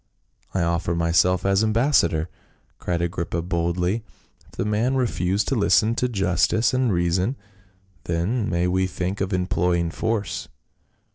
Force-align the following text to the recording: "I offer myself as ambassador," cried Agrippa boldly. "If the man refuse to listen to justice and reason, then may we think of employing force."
"I 0.55 0.63
offer 0.63 0.95
myself 0.95 1.45
as 1.45 1.63
ambassador," 1.63 2.27
cried 2.79 3.03
Agrippa 3.03 3.43
boldly. 3.43 4.03
"If 4.47 4.53
the 4.53 4.65
man 4.65 4.95
refuse 4.95 5.43
to 5.43 5.55
listen 5.55 5.93
to 5.93 6.09
justice 6.09 6.73
and 6.73 6.91
reason, 6.91 7.37
then 8.05 8.49
may 8.49 8.67
we 8.67 8.87
think 8.87 9.21
of 9.21 9.31
employing 9.31 9.91
force." 9.91 10.47